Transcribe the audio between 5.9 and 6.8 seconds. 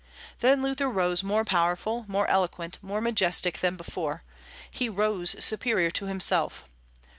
to himself.